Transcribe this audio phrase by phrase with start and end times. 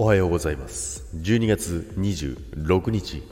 [0.00, 1.04] おはようございます。
[1.14, 3.22] 12月26日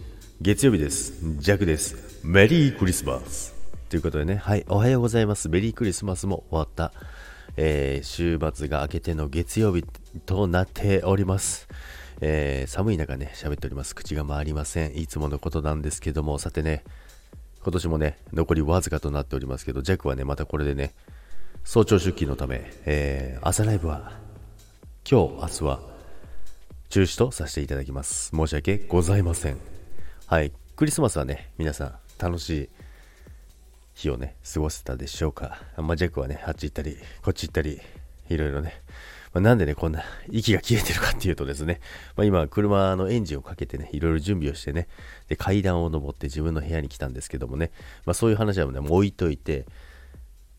[0.42, 1.14] 月曜日です。
[1.38, 2.20] ジャクです。
[2.22, 3.54] メリークリスマス。
[3.88, 4.36] ということでね。
[4.36, 5.48] はいおはようございます。
[5.48, 6.92] メリークリスマスも終わった、
[7.56, 9.82] えー、週末が明けての月曜日
[10.26, 11.68] となっております。
[12.20, 13.94] えー、寒い中ね喋っております。
[13.94, 14.98] 口が回りません。
[14.98, 16.38] いつものことなんですけども。
[16.38, 16.84] さてね
[17.62, 20.92] 今年もね残りわずかとなっておりますけどジャックはねまたこれでね
[21.64, 24.12] 早朝出勤のため、えー、朝ライブは
[25.10, 25.97] 今日明日は
[26.88, 28.30] 中止とさせていただきます。
[28.34, 29.58] 申し訳ございません。
[30.26, 30.52] はい。
[30.74, 32.68] クリスマスはね、皆さん楽しい
[33.94, 35.60] 日をね、過ごせたでしょうか。
[35.76, 37.78] まあ、ジャックはね、あっち行ったり、こっち行ったり、
[38.30, 38.80] いろいろね。
[39.34, 41.80] まあ、なんでね、こんな息が切れてるかっていうとですね、
[42.16, 44.88] まあ、今、車のエンジンをかけてね、いろいろ準備をしてね、
[45.28, 47.70] で、階段を登って自分の部屋に来たんですけどもね、
[48.06, 49.66] まあ、そういう話はね、もう置いといて、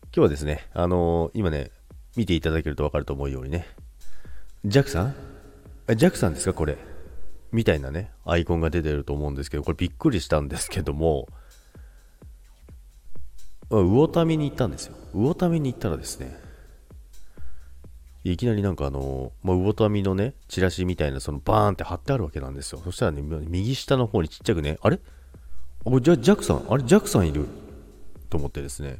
[0.04, 1.72] 今日はですね、あのー、今ね、
[2.14, 3.66] 見ていただけると分かると思うようにね、
[4.64, 5.29] ジャックさん
[5.96, 6.54] ジャックさんですか？
[6.54, 6.78] これ。
[7.52, 11.28] みたいなね、アイコンが出てると思うんですけど、これびっくりしたんですけども、
[13.70, 14.94] 魚民に行ったんですよ。
[15.14, 16.38] 魚民に行ったらですね、
[18.22, 22.80] いきなりなんかあの、まあ、魚民のね、チラシみたいな、そのバーンって貼ってあるわけなんですよ。
[22.84, 25.00] そしたらね、右下の方にちっちゃくね、あれ？
[25.86, 27.46] あじゃジャックさん、あれジャックさんいる？
[28.28, 28.98] と思ってですね、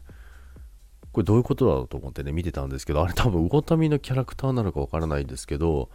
[1.13, 5.91] これどういうことだろうと思ってね、見てたんですけど、あれ多分魚民のキャラクターなのかわからないんですけど、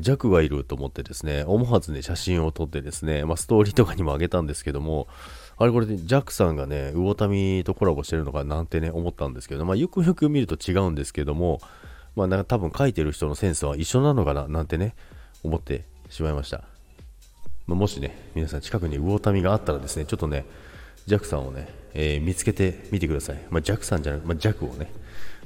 [0.00, 5.06] 弱がいると思ってですね、思わずね、写真を撮ってですね、まあ、ストーリーとかにもあげたんですけども、
[5.58, 11.60] あれこれで、ジャックさんがね、魚民とコラボしてるのかなんてね、思ったんですけど、まあ、よくよく見ると違うんですけども、
[12.16, 14.94] まあ、なんか多分書いてる人のセンスは一緒なのかななんてね、
[15.44, 16.64] 思ってしまいました。
[17.66, 20.44] まあ、もしね、皆さん近くに魚民があったらですね、ちょっとね、
[21.06, 23.38] ジャックさんをね、えー、見つけてみてください。
[23.50, 24.92] まあ、ジャックさんじゃなく、まあ、ジャックをね、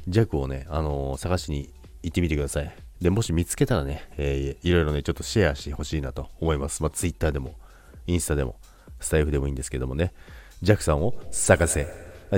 [0.08, 1.70] ジャックをね、あのー、探しに
[2.02, 2.89] 行ってみてください。
[3.00, 6.82] で、もし見つけたらね、えー、いろいろね、ちょっとシェアしてほしいなと思います。
[6.82, 7.54] まあ、Twitter でも、
[8.06, 8.56] インスタでも、
[9.00, 10.12] スタイフでもいいんですけどもね、
[10.62, 11.86] ジャックさんを探せ、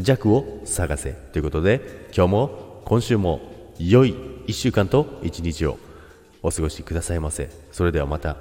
[0.01, 1.81] ジャックを探せということで、
[2.17, 3.41] 今日も、今週も、
[3.79, 4.15] 良い
[4.47, 5.79] 1週間と1日を
[6.43, 7.51] お過ごしくださいませ。
[7.73, 8.37] それではまた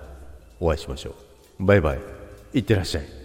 [0.59, 1.15] お会いしましょ
[1.59, 1.65] う。
[1.65, 1.99] バイバイ。
[2.53, 3.20] いってらっしゃい。